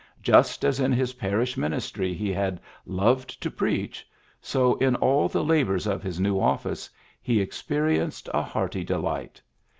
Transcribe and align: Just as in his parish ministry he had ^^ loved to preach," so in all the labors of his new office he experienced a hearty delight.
Just 0.23 0.63
as 0.65 0.79
in 0.79 0.91
his 0.91 1.13
parish 1.13 1.55
ministry 1.57 2.11
he 2.15 2.33
had 2.33 2.55
^^ 2.55 2.59
loved 2.87 3.39
to 3.39 3.51
preach," 3.51 4.03
so 4.41 4.73
in 4.77 4.95
all 4.95 5.29
the 5.29 5.43
labors 5.43 5.85
of 5.85 6.01
his 6.01 6.19
new 6.19 6.39
office 6.39 6.89
he 7.21 7.39
experienced 7.39 8.27
a 8.33 8.41
hearty 8.41 8.83
delight. 8.83 9.43